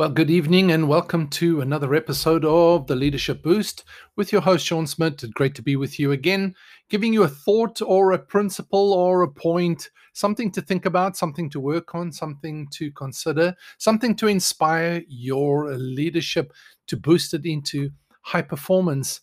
Well, 0.00 0.08
good 0.08 0.30
evening 0.30 0.70
and 0.70 0.88
welcome 0.88 1.28
to 1.28 1.60
another 1.60 1.94
episode 1.94 2.42
of 2.46 2.86
the 2.86 2.96
Leadership 2.96 3.42
Boost 3.42 3.84
with 4.16 4.32
your 4.32 4.40
host, 4.40 4.64
Shaun 4.64 4.86
Smith. 4.86 5.22
It's 5.22 5.26
Great 5.34 5.54
to 5.56 5.62
be 5.62 5.76
with 5.76 6.00
you 6.00 6.10
again, 6.10 6.54
giving 6.88 7.12
you 7.12 7.22
a 7.24 7.28
thought 7.28 7.82
or 7.82 8.12
a 8.12 8.18
principle 8.18 8.94
or 8.94 9.20
a 9.20 9.30
point, 9.30 9.90
something 10.14 10.50
to 10.52 10.62
think 10.62 10.86
about, 10.86 11.18
something 11.18 11.50
to 11.50 11.60
work 11.60 11.94
on, 11.94 12.12
something 12.12 12.66
to 12.70 12.90
consider, 12.92 13.54
something 13.76 14.16
to 14.16 14.26
inspire 14.26 15.02
your 15.06 15.74
leadership 15.74 16.54
to 16.86 16.96
boost 16.96 17.34
it 17.34 17.44
into 17.44 17.90
high 18.22 18.40
performance, 18.40 19.20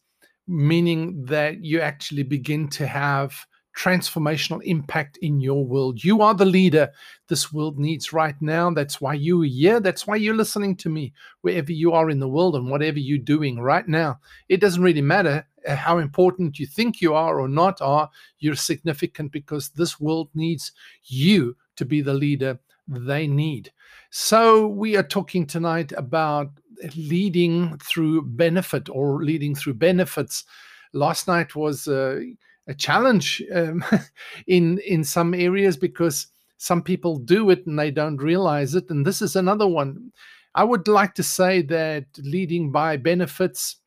meaning 0.48 1.26
that 1.26 1.66
you 1.66 1.82
actually 1.82 2.22
begin 2.22 2.68
to 2.68 2.86
have 2.86 3.48
transformational 3.78 4.62
impact 4.64 5.18
in 5.18 5.40
your 5.40 5.64
world. 5.64 6.04
You 6.04 6.22
are 6.24 6.34
the 6.34 6.46
leader 6.46 6.92
this 7.28 7.54
world 7.54 7.78
needs 7.78 8.12
right 8.12 8.40
now. 8.42 8.72
That's 8.72 9.00
why 9.00 9.14
you 9.14 9.44
are 9.44 9.46
here. 9.46 9.80
That's 9.80 10.08
why 10.08 10.16
you're 10.16 10.36
listening 10.36 10.76
to 10.78 10.90
me, 10.90 11.14
wherever 11.42 11.72
you 11.72 11.94
are 11.94 12.10
in 12.10 12.20
the 12.20 12.28
world 12.28 12.56
and 12.56 12.72
whatever 12.72 12.98
you're 12.98 13.20
doing 13.20 13.60
right 13.60 13.88
now. 13.88 14.20
It 14.50 14.62
doesn't 14.62 14.82
really 14.82 15.02
matter 15.02 15.46
uh, 15.68 15.76
how 15.76 16.00
important 16.00 16.58
you 16.58 16.66
think 16.66 17.02
you 17.02 17.14
are 17.14 17.40
or 17.40 17.48
not 17.48 17.80
are. 17.82 18.10
You're 18.40 18.56
significant 18.56 19.32
because 19.32 19.70
this 19.70 20.00
world 20.00 20.30
needs 20.34 20.72
you 21.04 21.56
to 21.76 21.86
be 21.86 22.02
the 22.02 22.16
leader 22.16 22.60
they 22.88 23.28
need. 23.28 23.72
So, 24.10 24.68
we 24.68 24.96
are 24.96 25.04
talking 25.04 25.46
tonight 25.46 25.92
about 25.96 26.50
leading 26.96 27.78
through 27.80 28.24
benefit 28.24 28.90
or 28.90 29.24
leading 29.24 29.54
through 29.54 29.76
benefits. 29.76 30.46
Last 30.94 31.28
night 31.28 31.56
was. 31.56 31.88
Uh, 31.88 32.22
a 32.68 32.74
challenge 32.74 33.42
um, 33.54 33.84
in 34.48 34.80
in 34.80 35.04
some 35.04 35.34
areas 35.34 35.78
because 35.78 36.28
some 36.58 36.82
people 36.82 37.18
do 37.18 37.50
it 37.50 37.66
and 37.68 37.78
they 37.78 37.92
don't 37.92 38.18
realize 38.18 38.76
it. 38.76 38.90
And 38.90 39.06
this 39.06 39.22
is 39.22 39.36
another 39.36 39.68
one. 39.68 40.12
I 40.56 40.64
would 40.64 40.88
like 40.88 41.14
to 41.16 41.24
say 41.24 41.62
that 41.64 42.06
leading 42.18 42.72
by 42.72 42.98
benefits 42.98 43.78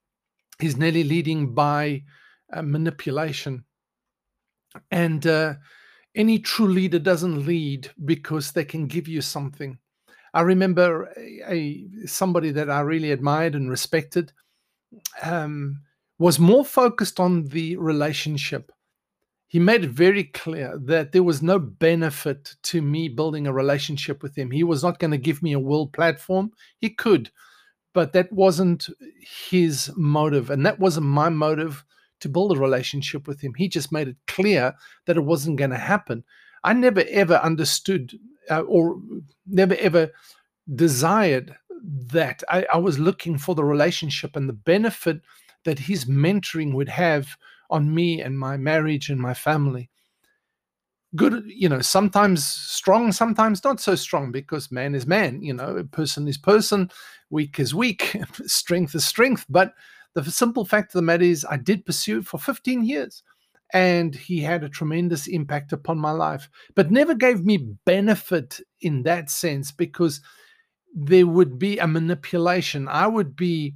is 0.61 0.77
nearly 0.77 1.03
leading 1.03 1.53
by 1.53 2.05
uh, 2.53 2.63
manipulation. 2.63 3.65
And 4.93 5.27
uh, 5.27 5.55
any 6.15 6.39
true 6.39 6.69
leader 6.69 7.01
doesn't 7.01 7.45
lead 7.45 7.91
because 8.05 8.53
they 8.53 8.65
can 8.65 8.87
give 8.87 9.09
you 9.09 9.21
something. 9.21 9.79
I 10.33 10.43
remember 10.43 11.13
a, 11.17 11.43
a 11.49 12.07
somebody 12.07 12.53
that 12.53 12.71
i 12.71 12.81
really 12.81 13.11
admired 13.11 13.57
and 13.57 13.69
respected 13.69 14.33
um, 15.23 15.81
was 16.21 16.39
more 16.39 16.67
focused 16.67 17.19
on 17.19 17.45
the 17.47 17.75
relationship. 17.79 18.71
He 19.49 19.59
made 19.59 19.85
it 19.85 19.91
very 19.91 20.25
clear 20.25 20.79
that 20.85 21.13
there 21.13 21.23
was 21.23 21.43
no 21.43 21.59
benefit 21.59 22.57
to 22.65 22.83
me 22.83 23.09
building 23.09 23.47
a 23.47 23.55
relationship 23.55 24.23
with 24.23 24.37
him. 24.37 24.51
He 24.51 24.63
was 24.63 24.83
not 24.83 24.99
going 24.99 25.13
to 25.13 25.19
give 25.19 25.43
me 25.43 25.55
a 25.55 25.59
world 25.59 25.95
platform. 25.95 26.53
He 26.79 26.91
could, 26.91 27.31
but 27.95 28.13
that 28.13 28.31
wasn't 28.31 28.91
his 29.49 29.91
motive. 29.97 30.51
And 30.51 30.65
that 30.67 30.79
wasn't 30.79 31.07
my 31.07 31.31
motive 31.31 31.85
to 32.21 32.29
build 32.29 32.55
a 32.55 32.61
relationship 32.61 33.27
with 33.27 33.41
him. 33.41 33.55
He 33.55 33.67
just 33.67 33.91
made 33.91 34.09
it 34.09 34.17
clear 34.27 34.75
that 35.07 35.17
it 35.17 35.25
wasn't 35.25 35.57
going 35.57 35.71
to 35.71 35.79
happen. 35.79 36.23
I 36.63 36.75
never 36.75 37.03
ever 37.09 37.37
understood 37.37 38.13
uh, 38.51 38.61
or 38.61 39.01
never 39.47 39.75
ever 39.77 40.11
desired 40.75 41.57
that. 42.13 42.43
I, 42.51 42.67
I 42.75 42.77
was 42.77 42.99
looking 42.99 43.39
for 43.39 43.55
the 43.55 43.65
relationship 43.65 44.37
and 44.37 44.51
the 44.51 44.53
benefit 44.53 45.23
that 45.65 45.79
his 45.79 46.05
mentoring 46.07 46.75
would 46.75 46.89
have 46.89 47.37
on 47.69 47.95
me 47.95 48.21
and 48.21 48.39
my 48.39 48.57
marriage 48.57 49.11
and 49.11 49.21
my 49.21 49.35
family. 49.35 49.91
Good, 51.17 51.45
you 51.47 51.69
know, 51.69 51.81
sometimes 51.81 52.45
strong, 52.45 53.11
sometimes 53.11 53.65
not 53.65 53.81
so 53.81 53.95
strong 53.97 54.31
because 54.31 54.71
man 54.71 54.95
is 54.95 55.07
man, 55.07 55.43
you 55.43 55.53
know, 55.53 55.83
person 55.91 56.29
is 56.29 56.39
person, 56.39 56.91
weak 57.31 57.59
is 57.59 57.75
weak, 57.75 58.17
strength 58.47 58.95
is 58.95 59.05
strength. 59.05 59.45
But 59.49 59.75
the 60.15 60.25
simple 60.31 60.65
fact 60.65 60.95
of 60.95 60.99
the 60.99 61.03
matter 61.03 61.25
is, 61.25 61.45
I 61.49 61.57
did 61.57 61.85
pursue 61.85 62.19
it 62.19 62.27
for 62.27 62.39
15 62.39 62.85
years 62.85 63.23
and 63.73 64.15
he 64.15 64.41
had 64.41 64.65
a 64.65 64.69
tremendous 64.69 65.27
impact 65.27 65.73
upon 65.73 65.99
my 65.99 66.11
life, 66.11 66.49
but 66.75 66.91
never 66.91 67.15
gave 67.15 67.45
me 67.45 67.59
benefit 67.85 68.61
in 68.81 69.03
that 69.05 69.31
sense 69.31 69.71
because 69.71 70.21
there 70.95 71.27
would 71.27 71.59
be 71.59 71.79
a 71.79 71.87
manipulation. 71.87 72.89
I 72.89 73.07
would 73.07 73.37
be 73.37 73.75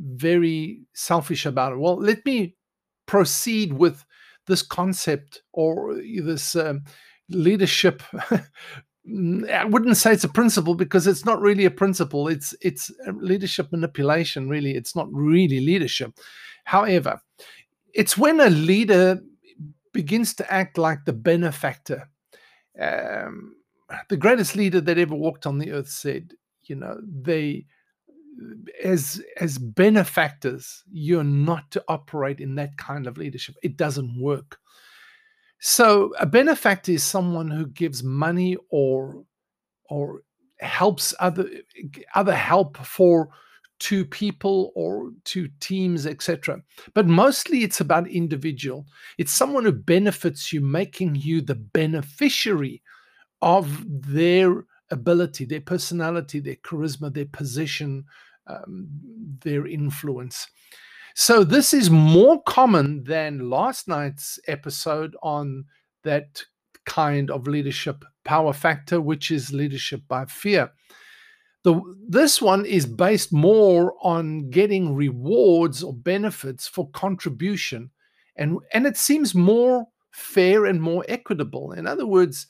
very 0.00 0.82
selfish 0.94 1.46
about 1.46 1.72
it. 1.72 1.78
Well, 1.78 1.96
let 1.96 2.24
me 2.24 2.56
proceed 3.06 3.72
with 3.72 4.04
this 4.46 4.62
concept 4.62 5.42
or 5.52 5.94
this 5.94 6.56
um, 6.56 6.82
leadership. 7.28 8.02
I 9.50 9.64
wouldn't 9.64 9.96
say 9.96 10.12
it's 10.12 10.24
a 10.24 10.28
principle 10.28 10.74
because 10.74 11.06
it's 11.06 11.24
not 11.24 11.40
really 11.40 11.64
a 11.64 11.70
principle. 11.70 12.28
It's 12.28 12.54
it's 12.60 12.90
leadership 13.14 13.72
manipulation. 13.72 14.48
Really, 14.48 14.74
it's 14.74 14.94
not 14.94 15.08
really 15.12 15.60
leadership. 15.60 16.12
However, 16.64 17.20
it's 17.94 18.16
when 18.16 18.40
a 18.40 18.50
leader 18.50 19.20
begins 19.92 20.34
to 20.34 20.52
act 20.52 20.78
like 20.78 21.04
the 21.04 21.12
benefactor. 21.12 22.08
Um, 22.80 23.56
the 24.08 24.16
greatest 24.16 24.54
leader 24.54 24.80
that 24.80 24.98
ever 24.98 25.14
walked 25.14 25.46
on 25.46 25.58
the 25.58 25.72
earth 25.72 25.88
said, 25.88 26.34
you 26.64 26.76
know, 26.76 27.00
they 27.04 27.66
as 28.82 29.22
as 29.38 29.58
benefactors 29.58 30.82
you're 30.90 31.24
not 31.24 31.70
to 31.70 31.84
operate 31.88 32.40
in 32.40 32.54
that 32.56 32.76
kind 32.76 33.06
of 33.06 33.18
leadership. 33.18 33.54
It 33.62 33.76
doesn't 33.76 34.20
work. 34.20 34.58
So 35.60 36.12
a 36.18 36.26
benefactor 36.26 36.92
is 36.92 37.04
someone 37.04 37.50
who 37.50 37.66
gives 37.66 38.02
money 38.02 38.56
or 38.70 39.24
or 39.88 40.22
helps 40.60 41.14
other 41.20 41.48
other 42.14 42.34
help 42.34 42.76
for 42.78 43.28
to 43.78 44.04
people 44.04 44.72
or 44.74 45.10
to 45.24 45.48
teams 45.60 46.06
etc 46.06 46.60
but 46.92 47.06
mostly 47.06 47.62
it's 47.62 47.80
about 47.80 48.08
individual. 48.08 48.86
It's 49.16 49.32
someone 49.32 49.64
who 49.64 49.72
benefits 49.72 50.52
you 50.52 50.60
making 50.60 51.14
you 51.16 51.40
the 51.40 51.54
beneficiary 51.54 52.82
of 53.42 53.84
their 53.88 54.66
ability 54.90 55.44
their 55.44 55.60
personality 55.60 56.40
their 56.40 56.56
charisma 56.56 57.12
their 57.12 57.26
position 57.26 58.04
um, 58.46 58.88
their 59.42 59.66
influence. 59.66 60.48
So 61.14 61.44
this 61.44 61.72
is 61.74 61.90
more 61.90 62.42
common 62.42 63.04
than 63.04 63.50
last 63.50 63.88
night's 63.88 64.38
episode 64.46 65.16
on 65.22 65.64
that 66.04 66.42
kind 66.86 67.30
of 67.30 67.46
leadership 67.46 68.04
power 68.24 68.52
factor, 68.52 69.00
which 69.00 69.30
is 69.30 69.52
leadership 69.52 70.02
by 70.08 70.24
fear. 70.26 70.70
The, 71.62 71.80
this 72.08 72.40
one 72.40 72.64
is 72.64 72.86
based 72.86 73.32
more 73.32 73.94
on 74.00 74.50
getting 74.50 74.94
rewards 74.94 75.82
or 75.82 75.92
benefits 75.92 76.66
for 76.66 76.88
contribution, 76.90 77.90
and, 78.36 78.58
and 78.72 78.86
it 78.86 78.96
seems 78.96 79.34
more 79.34 79.86
fair 80.10 80.64
and 80.64 80.80
more 80.80 81.04
equitable. 81.06 81.72
In 81.72 81.86
other 81.86 82.06
words, 82.06 82.46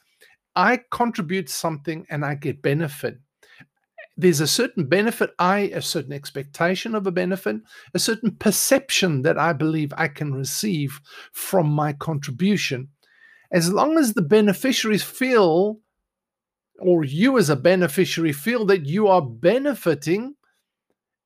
I 0.56 0.80
contribute 0.90 1.48
something 1.48 2.06
and 2.10 2.24
I 2.24 2.34
get 2.34 2.62
benefit 2.62 3.18
there's 4.20 4.40
a 4.40 4.46
certain 4.46 4.84
benefit, 4.84 5.30
I 5.38 5.70
a 5.74 5.80
certain 5.80 6.12
expectation 6.12 6.94
of 6.94 7.06
a 7.06 7.10
benefit, 7.10 7.56
a 7.94 7.98
certain 7.98 8.32
perception 8.32 9.22
that 9.22 9.38
I 9.38 9.52
believe 9.52 9.92
I 9.96 10.08
can 10.08 10.34
receive 10.34 11.00
from 11.32 11.70
my 11.70 11.94
contribution. 11.94 12.88
As 13.50 13.72
long 13.72 13.98
as 13.98 14.12
the 14.12 14.22
beneficiaries 14.22 15.02
feel, 15.02 15.80
or 16.78 17.04
you 17.04 17.38
as 17.38 17.48
a 17.48 17.56
beneficiary 17.56 18.32
feel 18.32 18.66
that 18.66 18.86
you 18.86 19.08
are 19.08 19.22
benefiting, 19.22 20.34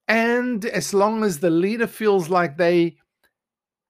and 0.06 0.64
as 0.64 0.94
long 0.94 1.24
as 1.24 1.40
the 1.40 1.50
leader 1.50 1.86
feels 1.86 2.28
like 2.28 2.56
they 2.56 2.96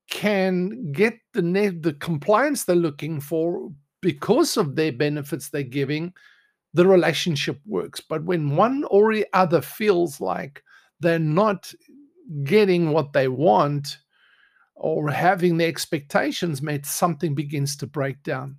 can 0.08 0.92
get 0.92 1.14
the 1.32 1.42
the 1.80 1.94
compliance 1.94 2.64
they're 2.64 2.76
looking 2.76 3.20
for 3.20 3.70
because 4.04 4.58
of 4.58 4.76
their 4.76 4.92
benefits 4.92 5.48
they're 5.48 5.62
giving, 5.62 6.12
the 6.74 6.86
relationship 6.86 7.58
works. 7.64 8.02
But 8.02 8.22
when 8.22 8.54
one 8.54 8.84
or 8.90 9.14
the 9.14 9.26
other 9.32 9.62
feels 9.62 10.20
like 10.20 10.62
they're 11.00 11.18
not 11.18 11.72
getting 12.42 12.90
what 12.90 13.14
they 13.14 13.28
want 13.28 13.96
or 14.74 15.08
having 15.08 15.56
their 15.56 15.68
expectations 15.68 16.60
met, 16.60 16.84
something 16.84 17.34
begins 17.34 17.76
to 17.78 17.86
break 17.86 18.22
down. 18.22 18.58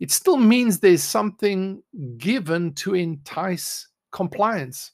It 0.00 0.10
still 0.10 0.36
means 0.36 0.80
there's 0.80 1.04
something 1.04 1.80
given 2.16 2.74
to 2.74 2.94
entice 2.94 3.86
compliance. 4.10 4.90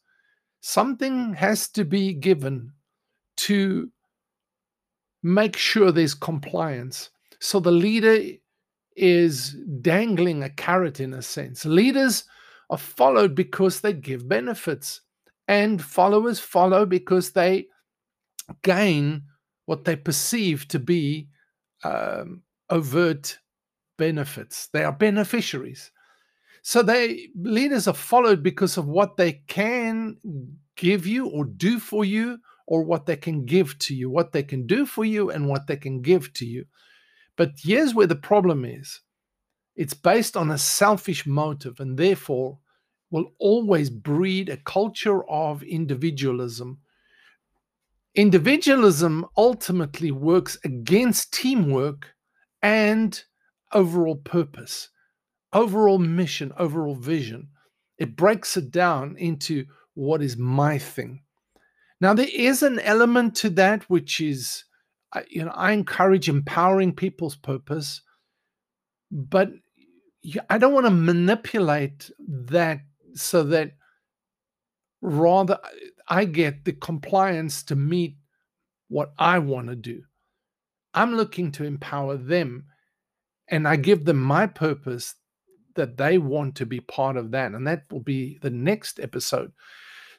Something 0.60 1.32
has 1.32 1.68
to 1.68 1.84
be 1.86 2.12
given 2.12 2.72
to 3.38 3.90
make 5.22 5.56
sure 5.56 5.92
there's 5.92 6.14
compliance. 6.14 7.08
So 7.40 7.58
the 7.58 7.70
leader 7.70 8.36
is 8.98 9.56
dangling 9.80 10.42
a 10.42 10.50
carrot 10.50 11.00
in 11.00 11.14
a 11.14 11.22
sense. 11.22 11.64
Leaders 11.64 12.24
are 12.70 12.78
followed 12.78 13.34
because 13.34 13.80
they 13.80 13.92
give 13.92 14.28
benefits, 14.28 15.00
and 15.46 15.82
followers 15.82 16.40
follow 16.40 16.84
because 16.84 17.30
they 17.30 17.66
gain 18.62 19.22
what 19.66 19.84
they 19.84 19.96
perceive 19.96 20.66
to 20.68 20.78
be 20.78 21.28
um, 21.84 22.42
overt 22.70 23.38
benefits. 23.96 24.68
They 24.72 24.84
are 24.84 24.92
beneficiaries. 24.92 25.90
So 26.62 26.82
they 26.82 27.28
leaders 27.36 27.88
are 27.88 27.94
followed 27.94 28.42
because 28.42 28.76
of 28.76 28.86
what 28.86 29.16
they 29.16 29.42
can 29.46 30.16
give 30.76 31.06
you 31.06 31.28
or 31.28 31.44
do 31.44 31.78
for 31.78 32.04
you, 32.04 32.38
or 32.66 32.82
what 32.82 33.06
they 33.06 33.16
can 33.16 33.46
give 33.46 33.78
to 33.78 33.94
you, 33.94 34.10
what 34.10 34.32
they 34.32 34.42
can 34.42 34.66
do 34.66 34.84
for 34.84 35.04
you, 35.04 35.30
and 35.30 35.48
what 35.48 35.66
they 35.66 35.76
can 35.76 36.02
give 36.02 36.32
to 36.34 36.44
you. 36.44 36.64
But 37.38 37.52
here's 37.56 37.94
where 37.94 38.08
the 38.08 38.16
problem 38.16 38.66
is 38.66 39.00
it's 39.76 39.94
based 39.94 40.36
on 40.36 40.50
a 40.50 40.58
selfish 40.58 41.24
motive 41.24 41.78
and 41.78 41.96
therefore 41.96 42.58
will 43.10 43.32
always 43.38 43.88
breed 43.88 44.48
a 44.48 44.56
culture 44.56 45.24
of 45.30 45.62
individualism. 45.62 46.80
Individualism 48.16 49.24
ultimately 49.36 50.10
works 50.10 50.58
against 50.64 51.32
teamwork 51.32 52.12
and 52.60 53.22
overall 53.72 54.16
purpose, 54.16 54.88
overall 55.52 56.00
mission, 56.00 56.52
overall 56.58 56.96
vision. 56.96 57.48
It 57.98 58.16
breaks 58.16 58.56
it 58.56 58.72
down 58.72 59.16
into 59.16 59.64
what 59.94 60.22
is 60.22 60.36
my 60.36 60.76
thing. 60.76 61.22
Now, 62.00 62.14
there 62.14 62.28
is 62.32 62.64
an 62.64 62.80
element 62.80 63.36
to 63.36 63.50
that 63.50 63.84
which 63.84 64.20
is, 64.20 64.64
you 65.28 65.44
know, 65.44 65.52
I 65.54 65.72
encourage 65.72 66.28
empowering 66.28 66.94
people's 66.94 67.36
purpose, 67.36 68.02
but 69.10 69.50
I 70.50 70.58
don't 70.58 70.74
want 70.74 70.86
to 70.86 70.90
manipulate 70.90 72.10
that 72.26 72.80
so 73.14 73.42
that 73.44 73.72
rather 75.00 75.58
I 76.08 76.24
get 76.24 76.64
the 76.64 76.72
compliance 76.72 77.62
to 77.64 77.76
meet 77.76 78.16
what 78.88 79.12
I 79.18 79.38
want 79.38 79.68
to 79.68 79.76
do. 79.76 80.02
I'm 80.94 81.14
looking 81.14 81.52
to 81.52 81.64
empower 81.64 82.16
them 82.16 82.66
and 83.48 83.68
I 83.68 83.76
give 83.76 84.04
them 84.04 84.20
my 84.20 84.46
purpose 84.46 85.14
that 85.74 85.96
they 85.96 86.18
want 86.18 86.56
to 86.56 86.66
be 86.66 86.80
part 86.80 87.16
of 87.16 87.30
that. 87.30 87.52
And 87.52 87.66
that 87.66 87.84
will 87.90 88.02
be 88.02 88.38
the 88.42 88.50
next 88.50 88.98
episode. 88.98 89.52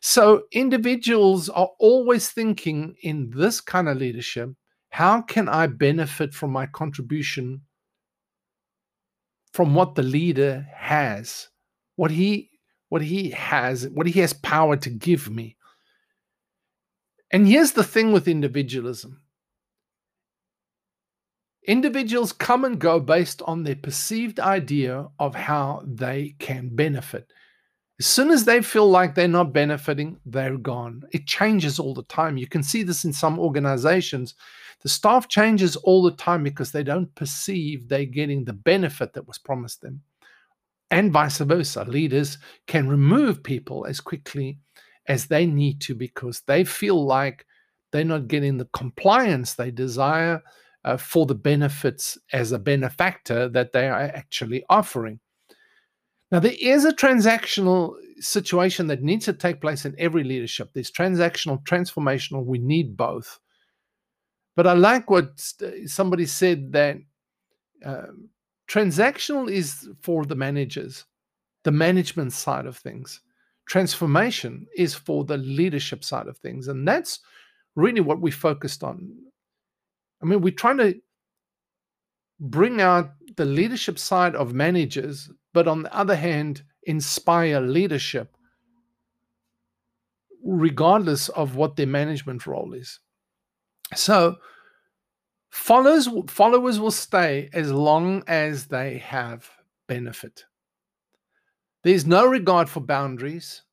So 0.02 0.44
individuals 0.52 1.50
are 1.50 1.70
always 1.80 2.30
thinking 2.30 2.96
in 3.02 3.32
this 3.36 3.60
kind 3.60 3.90
of 3.90 3.98
leadership 3.98 4.52
how 4.90 5.22
can 5.22 5.48
I 5.48 5.68
benefit 5.68 6.34
from 6.34 6.52
my 6.52 6.66
contribution 6.66 7.62
from 9.54 9.74
what 9.74 9.96
the 9.96 10.04
leader 10.04 10.68
has, 10.76 11.50
what 11.96 12.12
he 12.12 12.50
what 12.90 13.02
he 13.04 13.30
has, 13.30 13.88
what 13.90 14.08
he 14.08 14.20
has 14.20 14.34
power 14.34 14.76
to 14.76 14.90
give 14.90 15.30
me. 15.30 15.56
And 17.32 17.48
here's 17.48 17.74
the 17.74 17.84
thing 17.84 18.12
with 18.12 18.28
individualism. 18.28 19.22
Individuals 21.68 22.34
come 22.34 22.66
and 22.66 22.80
go 22.80 23.00
based 23.00 23.44
on 23.44 23.64
their 23.64 23.76
perceived 23.76 24.40
idea 24.40 25.08
of 25.20 25.36
how 25.36 25.84
they 25.86 26.36
can 26.40 26.76
benefit. 26.76 27.32
As 28.00 28.06
soon 28.06 28.32
as 28.32 28.46
they 28.46 28.62
feel 28.62 28.90
like 28.90 29.14
they're 29.14 29.28
not 29.28 29.52
benefiting, 29.52 30.20
they're 30.26 30.58
gone. 30.58 31.04
It 31.12 31.28
changes 31.28 31.80
all 31.80 31.94
the 31.94 32.04
time. 32.04 32.38
You 32.38 32.48
can 32.48 32.64
see 32.64 32.82
this 32.82 33.04
in 33.04 33.12
some 33.12 33.38
organizations. 33.38 34.36
The 34.82 34.88
staff 34.88 35.28
changes 35.28 35.76
all 35.76 36.02
the 36.02 36.16
time 36.16 36.42
because 36.42 36.72
they 36.72 36.84
don't 36.84 37.14
perceive 37.16 37.90
they're 37.90 38.06
getting 38.06 38.46
the 38.46 38.54
benefit 38.54 39.12
that 39.14 39.28
was 39.28 39.38
promised 39.38 39.82
them. 39.82 40.02
And 40.90 41.12
vice 41.12 41.40
versa. 41.40 41.84
Leaders 41.84 42.38
can 42.68 42.88
remove 42.88 43.44
people 43.44 43.86
as 43.86 44.00
quickly 44.00 44.60
as 45.08 45.26
they 45.26 45.46
need 45.46 45.82
to 45.82 45.94
because 45.94 46.42
they 46.48 46.64
feel 46.64 47.06
like 47.06 47.46
they're 47.92 48.06
not 48.06 48.30
getting 48.30 48.58
the 48.58 48.70
compliance 48.72 49.56
they 49.56 49.72
desire 49.72 50.42
uh, 50.86 50.96
for 50.96 51.26
the 51.26 51.36
benefits 51.36 52.18
as 52.32 52.54
a 52.54 52.60
benefactor 52.60 53.50
that 53.50 53.74
they 53.74 53.90
are 53.90 54.00
actually 54.00 54.64
offering. 54.70 55.20
Now, 56.32 56.40
there 56.40 56.56
is 56.60 56.86
a 56.86 56.94
transactional 56.94 57.96
situation 58.20 58.88
that 58.88 59.02
needs 59.02 59.26
to 59.26 59.34
take 59.34 59.62
place 59.62 59.86
in 59.86 59.96
every 59.98 60.24
leadership. 60.24 60.72
There's 60.74 60.92
transactional, 60.92 61.64
transformational. 61.64 62.46
We 62.46 62.60
need 62.60 62.96
both. 62.96 63.40
But 64.56 64.68
I 64.68 64.74
like 64.74 65.10
what 65.10 65.40
somebody 65.86 66.26
said 66.26 66.72
that 66.74 66.98
uh, 67.86 68.08
transactional 68.70 69.50
is 69.50 69.90
for 70.02 70.26
the 70.26 70.36
managers, 70.36 71.06
the 71.64 71.72
management 71.72 72.34
side 72.34 72.66
of 72.66 72.78
things. 72.78 73.22
Transformation 73.68 74.68
is 74.76 74.94
for 74.94 75.24
the 75.24 75.38
leadership 75.38 76.04
side 76.04 76.28
of 76.28 76.38
things. 76.38 76.68
And 76.68 76.88
that's 76.88 77.20
really 77.76 78.02
what 78.02 78.20
we 78.20 78.32
focused 78.32 78.84
on 78.84 79.16
I 80.22 80.26
mean, 80.26 80.42
we're 80.42 80.54
trying 80.54 80.78
to 80.78 80.96
bring 82.40 82.82
out 82.82 83.12
the 83.36 83.46
leadership 83.46 83.98
side 84.00 84.36
of 84.36 84.54
managers, 84.54 85.30
but 85.54 85.68
on 85.68 85.84
the 85.84 85.96
other 85.96 86.16
hand, 86.16 86.64
inspire 86.84 87.60
leadership 87.60 88.36
regardless 90.44 91.30
of 91.30 91.56
what 91.56 91.76
their 91.76 91.88
management 91.88 92.48
role 92.48 92.74
is. 92.74 93.00
So, 93.96 94.38
followers 95.50 96.08
followers 96.28 96.80
will 96.80 96.92
stay 96.92 97.50
as 97.54 97.72
long 97.72 98.24
as 98.28 98.68
they 98.68 99.00
have 99.00 99.50
benefit. 99.88 100.46
There's 101.84 102.06
no 102.06 102.26
regard 102.26 102.70
for 102.70 102.82
boundaries. 102.82 103.64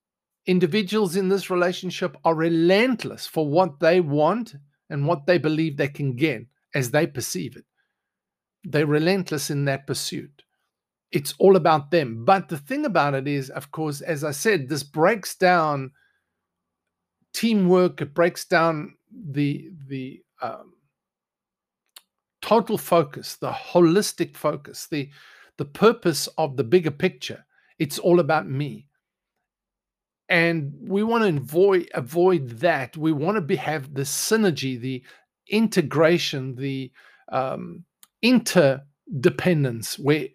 Individuals 0.47 1.17
in 1.17 1.29
this 1.29 1.51
relationship 1.51 2.17
are 2.25 2.35
relentless 2.35 3.27
for 3.27 3.49
what 3.49 3.81
they 3.81 4.01
want 4.01 4.55
and 4.91 5.07
what 5.07 5.27
they 5.27 5.39
believe 5.39 5.77
they 5.77 5.89
can 5.89 6.15
get 6.15 6.47
as 6.75 6.91
they 6.91 7.07
perceive 7.07 7.57
it. 7.57 7.65
They're 8.63 8.87
relentless 8.87 9.51
in 9.51 9.65
that 9.65 9.87
pursuit. 9.87 10.45
It's 11.13 11.35
all 11.39 11.57
about 11.57 11.91
them. 11.91 12.25
But 12.25 12.49
the 12.49 12.59
thing 12.59 12.85
about 12.85 13.15
it 13.15 13.29
is, 13.29 13.51
of 13.51 13.71
course, 13.71 14.01
as 14.01 14.25
I 14.25 14.33
said, 14.33 14.69
this 14.69 14.83
breaks 14.83 15.37
down 15.37 15.93
teamwork. 17.33 18.01
It 18.01 18.15
breaks 18.15 18.45
down 18.45 18.97
the 19.11 19.71
the 19.87 20.23
um, 20.43 20.75
total 22.43 22.77
focus, 22.79 23.37
the 23.37 23.53
holistic 23.53 24.37
focus, 24.37 24.87
the 24.91 25.11
the 25.59 25.65
purpose 25.65 26.29
of 26.39 26.57
the 26.57 26.65
bigger 26.65 26.91
picture. 26.91 27.45
It's 27.79 27.99
all 27.99 28.21
about 28.21 28.49
me 28.49 28.87
and 30.29 30.75
we 30.81 31.03
want 31.03 31.23
to 31.23 31.41
avoid 31.41 31.89
avoid 31.95 32.49
that 32.49 32.97
we 32.97 33.13
want 33.13 33.37
to 33.37 33.41
be, 33.41 33.57
have 33.57 33.95
the 33.95 34.03
synergy 34.03 34.79
the 34.79 35.03
integration 35.49 36.57
the 36.57 36.91
um, 37.31 37.85
interdependence 38.23 39.99
where 39.99 40.29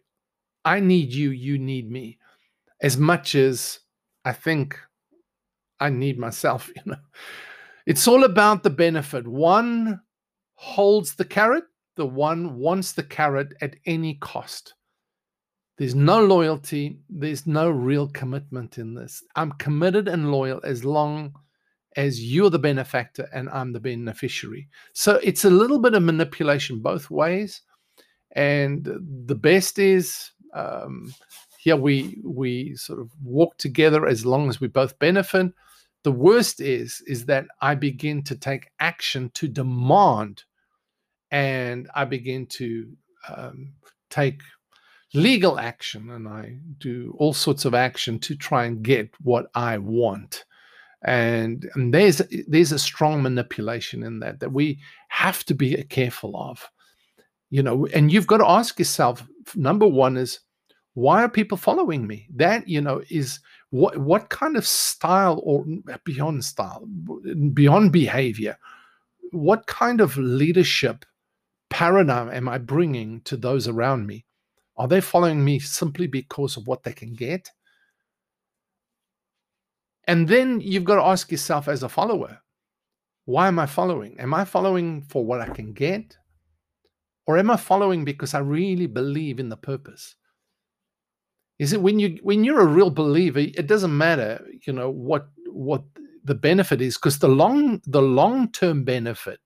i 0.66 0.80
need 0.80 1.14
you 1.14 1.32
you 1.32 1.58
need 1.58 1.90
me 1.90 2.18
as 2.82 2.98
much 2.98 3.36
as 3.36 3.80
i 4.26 4.32
think 4.32 4.78
i 5.80 5.90
need 5.90 6.18
myself 6.18 6.70
you 6.76 6.82
know 6.86 6.98
it's 7.86 8.08
all 8.08 8.24
about 8.24 8.64
the 8.64 8.70
benefit 8.70 9.28
one 9.28 10.00
holds 10.56 11.16
the 11.16 11.26
carrot 11.26 11.66
the 11.96 12.06
one 12.06 12.58
wants 12.58 12.94
the 12.94 13.04
carrot 13.04 13.54
at 13.62 13.76
any 13.86 14.16
cost 14.16 14.76
there's 15.82 15.96
no 15.96 16.24
loyalty. 16.24 17.00
There's 17.10 17.48
no 17.48 17.68
real 17.68 18.08
commitment 18.08 18.78
in 18.78 18.94
this. 18.94 19.24
I'm 19.36 19.52
committed 19.54 20.08
and 20.08 20.32
loyal 20.32 20.62
as 20.64 20.86
long 20.86 21.34
as 21.98 22.24
you're 22.24 22.52
the 22.52 22.60
benefactor 22.60 23.28
and 23.34 23.50
I'm 23.50 23.74
the 23.74 23.80
beneficiary. 23.80 24.70
So 24.94 25.20
it's 25.24 25.44
a 25.44 25.50
little 25.50 25.80
bit 25.80 25.96
of 25.96 26.04
manipulation 26.04 26.82
both 26.82 27.10
ways. 27.10 27.64
And 28.34 28.88
the 29.26 29.34
best 29.34 29.80
is 29.80 30.30
um, 30.54 31.14
here 31.58 31.76
we 31.76 32.20
we 32.24 32.76
sort 32.76 33.00
of 33.00 33.12
walk 33.24 33.58
together 33.58 34.08
as 34.08 34.26
long 34.26 34.50
as 34.50 34.60
we 34.60 34.68
both 34.68 34.98
benefit. 35.00 35.52
The 36.04 36.12
worst 36.12 36.62
is 36.62 37.04
is 37.08 37.26
that 37.26 37.46
I 37.62 37.76
begin 37.76 38.24
to 38.24 38.36
take 38.36 38.72
action 38.80 39.30
to 39.36 39.48
demand, 39.48 40.44
and 41.30 41.90
I 41.96 42.06
begin 42.06 42.48
to 42.48 42.92
um, 43.30 43.74
take 44.10 44.42
legal 45.14 45.60
action 45.60 46.10
and 46.12 46.28
I 46.28 46.58
do 46.78 47.14
all 47.18 47.34
sorts 47.34 47.66
of 47.66 47.74
action 47.74 48.20
to 48.20 48.36
try 48.36 48.66
and 48.66 48.82
get 48.82 49.10
what 49.22 49.48
I 49.56 49.78
want. 49.78 50.46
And, 51.04 51.70
and 51.74 51.94
there's 51.94 52.22
there's 52.48 52.72
a 52.72 52.80
strong 52.80 53.24
manipulation 53.24 54.04
in 54.04 54.20
that 54.20 54.40
that 54.40 54.54
we 54.54 54.80
have 55.10 55.44
to 55.46 55.56
be 55.56 55.76
careful 55.84 56.38
of. 56.38 56.70
You 57.52 57.62
know, 57.62 57.86
and 57.94 58.12
you've 58.12 58.28
got 58.28 58.38
to 58.38 58.50
ask 58.50 58.80
yourself 58.80 59.28
number 59.56 59.88
one 59.88 60.18
is 60.18 60.40
Why 60.94 61.24
are 61.24 61.30
people 61.30 61.58
following 61.58 62.08
me? 62.08 62.28
That, 62.36 62.68
you 62.68 62.82
know, 62.82 63.04
is 63.10 63.40
what 63.70 63.98
what 63.98 64.30
kind 64.30 64.58
of 64.58 64.66
style 64.66 65.42
or 65.44 65.66
beyond 66.04 66.44
style, 66.44 66.86
beyond 67.54 67.92
behavior, 67.92 68.58
what 69.32 69.68
kind 69.68 70.02
of 70.02 70.18
leadership 70.18 71.06
paradigm 71.70 72.30
am 72.30 72.50
I 72.50 72.58
bringing 72.58 73.22
to 73.22 73.38
those 73.38 73.68
around 73.68 74.08
me? 74.08 74.26
Are 74.78 74.88
they 74.88 75.02
following 75.02 75.44
me 75.44 75.60
simply 75.60 76.08
because 76.08 76.58
of 76.58 76.68
what 76.68 76.84
they 76.84 76.94
can 76.94 77.14
get? 77.14 77.50
And 80.06 80.28
then 80.28 80.60
you've 80.60 80.84
got 80.84 80.96
to 80.96 81.06
ask 81.06 81.32
yourself 81.32 81.68
as 81.68 81.84
a 81.84 81.90
follower, 81.90 82.40
why 83.26 83.48
am 83.48 83.60
I 83.60 83.68
following? 83.68 84.20
Am 84.20 84.34
I 84.34 84.46
following 84.46 85.04
for 85.04 85.24
what 85.24 85.42
I 85.42 85.48
can 85.48 85.74
get? 85.74 86.18
Or 87.28 87.38
am 87.38 87.52
I 87.52 87.58
following 87.58 88.04
because 88.04 88.34
I 88.34 88.40
really 88.40 88.88
believe 88.88 89.40
in 89.40 89.50
the 89.50 89.58
purpose? 89.58 90.16
Is 91.60 91.74
it 91.74 91.82
when 91.82 92.00
you 92.00 92.18
when 92.24 92.44
you're 92.44 92.62
a 92.62 92.66
real 92.66 92.90
believer, 92.90 93.40
it 93.40 93.68
doesn't 93.68 93.96
matter, 93.96 94.44
you 94.66 94.74
know, 94.74 94.90
what 94.90 95.28
what 95.46 95.84
the 96.24 96.34
benefit 96.36 96.82
is, 96.82 96.98
because 96.98 97.20
the 97.20 97.28
long 97.28 97.82
the 97.86 98.02
long-term 98.02 98.84
benefit 98.84 99.40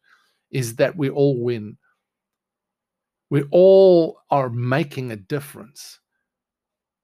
is 0.51 0.75
that 0.77 0.96
we 0.96 1.10
all 1.10 1.41
win. 1.44 1.77
We 3.29 3.44
all 3.51 4.22
are 4.29 4.50
making 4.50 5.12
a 5.12 5.17
difference. 5.17 6.00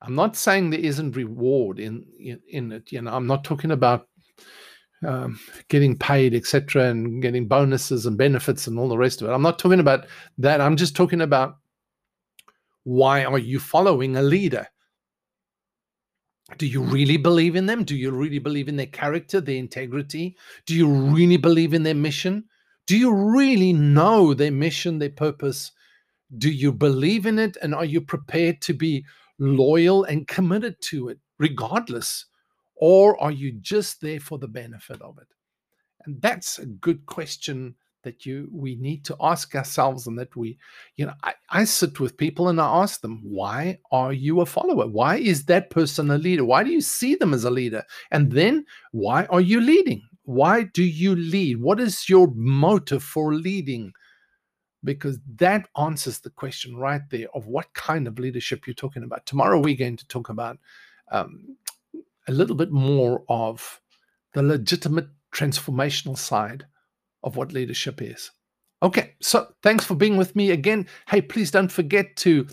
I'm 0.01 0.16
not 0.16 0.36
saying 0.36 0.70
there 0.70 0.80
isn't 0.80 1.16
reward 1.16 1.80
in 1.80 2.06
in, 2.18 2.40
in 2.48 2.72
it. 2.72 2.92
You 2.92 3.01
know, 3.01 3.13
I'm 3.13 3.28
not 3.28 3.44
talking 3.44 3.72
about 3.72 4.08
um, 5.05 5.39
getting 5.67 5.98
paid, 5.98 6.34
etc., 6.36 6.86
and 6.86 7.22
getting 7.22 7.48
bonuses 7.48 8.05
and 8.05 8.17
benefits 8.17 8.67
and 8.67 8.77
all 8.77 8.89
the 8.89 8.98
rest 8.98 9.22
of 9.22 9.29
it. 9.29 9.34
I'm 9.34 9.41
not 9.41 9.60
talking 9.60 9.79
about 9.79 10.05
that. 10.38 10.62
I'm 10.62 10.77
just 10.77 10.96
talking 10.96 11.22
about 11.22 11.58
why 12.84 13.24
are 13.24 13.38
you 13.38 13.60
following 13.60 14.15
a 14.15 14.22
leader? 14.22 14.67
Do 16.58 16.67
you 16.67 16.81
really 16.81 17.17
believe 17.17 17.55
in 17.55 17.65
them? 17.65 17.84
Do 17.84 17.96
you 17.96 18.12
really 18.12 18.39
believe 18.39 18.67
in 18.67 18.75
their 18.75 18.88
character, 18.88 19.39
their 19.39 19.55
integrity? 19.55 20.36
Do 20.65 20.75
you 20.75 20.88
really 20.88 21.38
believe 21.38 21.74
in 21.74 21.84
their 21.84 21.96
mission? 21.96 22.46
Do 22.88 22.98
you 22.98 23.13
really 23.13 23.72
know 23.74 24.34
their 24.34 24.51
mission, 24.51 25.00
their 25.00 25.12
purpose? 25.12 25.72
Do 26.38 26.51
you 26.51 26.74
believe 26.74 27.25
in 27.25 27.39
it? 27.39 27.58
And 27.62 27.74
are 27.74 27.86
you 27.86 28.01
prepared 28.01 28.62
to 28.63 28.74
be 28.74 29.05
loyal 29.39 30.03
and 30.03 30.27
committed 30.27 30.75
to 30.81 31.10
it, 31.10 31.20
regardless 31.39 32.25
or 32.82 33.22
are 33.22 33.32
you 33.32 33.54
just 33.54 34.02
there 34.02 34.20
for 34.20 34.38
the 34.38 34.48
benefit 34.48 35.02
of 35.02 35.18
it? 35.20 35.28
And 36.06 36.22
that's 36.22 36.60
a 36.60 36.66
good 36.66 37.06
question 37.06 37.76
that 38.04 38.26
you 38.26 38.50
we 38.52 38.76
need 38.76 39.06
to 39.06 39.16
ask 39.22 39.54
ourselves 39.56 40.08
and 40.08 40.18
that 40.18 40.36
we 40.36 40.58
you 40.96 41.06
know 41.06 41.14
I, 41.24 41.36
I 41.52 41.64
sit 41.66 42.00
with 42.00 42.18
people 42.18 42.50
and 42.50 42.60
i 42.60 42.82
ask 42.82 43.00
them 43.00 43.22
why 43.24 43.78
are 43.92 44.12
you 44.12 44.42
a 44.42 44.46
follower? 44.48 44.88
Why 44.88 45.18
is 45.18 45.46
that 45.46 45.70
person 45.70 46.10
a 46.10 46.18
leader? 46.18 46.44
Why 46.44 46.64
do 46.64 46.72
you 46.72 46.82
see 46.82 47.14
them 47.14 47.32
as 47.32 47.44
a 47.44 47.52
leader? 47.52 47.84
And 48.10 48.32
then 48.32 48.66
why 48.92 49.26
are 49.26 49.40
you 49.40 49.62
leading? 49.62 50.02
Why 50.24 50.64
do 50.64 50.84
you 50.84 51.16
lead? 51.16 51.62
What 51.62 51.80
is 51.80 52.10
your 52.10 52.32
motive 52.34 53.04
for 53.04 53.36
leading? 53.36 53.94
Because 54.84 55.20
that 55.36 55.68
answers 55.78 56.20
the 56.20 56.32
question 56.32 56.76
right 56.76 57.02
there 57.12 57.28
of 57.36 57.46
what 57.46 57.72
kind 57.76 58.08
of 58.08 58.18
leadership 58.18 58.66
you're 58.66 58.74
talking 58.74 59.04
about. 59.04 59.28
Tomorrow 59.28 59.60
we're 59.60 59.76
going 59.76 59.98
to 59.98 60.08
talk 60.08 60.30
about 60.30 60.58
um, 61.12 61.56
a 62.28 62.32
little 62.32 62.56
bit 62.56 62.72
more 62.72 63.24
of 63.30 63.82
the 64.34 64.44
legitimate 64.44 65.08
transformational 65.34 66.18
side 66.18 66.66
of 67.24 67.36
what 67.36 67.54
leadership 67.54 68.01
is. 68.01 68.32
Okay, 68.84 69.13
so 69.22 69.48
thanks 69.62 69.86
for 69.86 69.96
being 69.96 70.18
with 70.18 70.36
me 70.36 70.51
again. 70.51 70.88
Hey, 71.08 71.22
please 71.22 71.51
don't 71.51 71.72
forget 71.72 72.16
to 72.18 72.48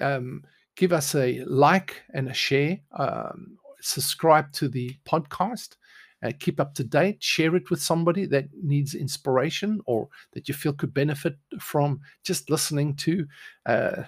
um, 0.00 0.42
give 0.76 0.92
us 0.92 1.14
a 1.14 1.44
like 1.44 2.02
and 2.14 2.28
a 2.28 2.34
share, 2.34 2.78
um, 2.98 3.56
subscribe 3.80 4.50
to 4.52 4.68
the 4.68 4.96
podcast. 5.06 5.76
Uh, 6.20 6.32
keep 6.40 6.58
up 6.58 6.74
to 6.74 6.82
date, 6.82 7.22
share 7.22 7.54
it 7.54 7.70
with 7.70 7.80
somebody 7.80 8.26
that 8.26 8.46
needs 8.60 8.96
inspiration 8.96 9.80
or 9.86 10.08
that 10.32 10.48
you 10.48 10.54
feel 10.54 10.72
could 10.72 10.92
benefit 10.92 11.36
from 11.60 12.00
just 12.24 12.50
listening 12.50 12.92
to 12.96 13.24
uh, 13.66 14.02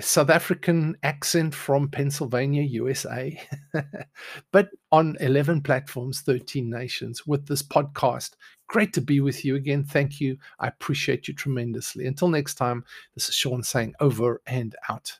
South 0.00 0.30
African 0.30 0.96
accent 1.02 1.54
from 1.54 1.88
Pennsylvania, 1.88 2.62
USA, 2.62 3.40
but 4.52 4.68
on 4.92 5.16
11 5.20 5.62
platforms, 5.62 6.20
13 6.20 6.68
nations 6.68 7.26
with 7.26 7.46
this 7.46 7.62
podcast. 7.62 8.34
Great 8.68 8.92
to 8.94 9.00
be 9.00 9.20
with 9.20 9.44
you 9.44 9.56
again. 9.56 9.84
Thank 9.84 10.20
you. 10.20 10.36
I 10.58 10.68
appreciate 10.68 11.28
you 11.28 11.34
tremendously. 11.34 12.06
Until 12.06 12.28
next 12.28 12.54
time, 12.54 12.84
this 13.14 13.28
is 13.28 13.34
Shaun 13.34 13.62
saying 13.62 13.94
over 14.00 14.42
and 14.46 14.74
out. 14.88 15.18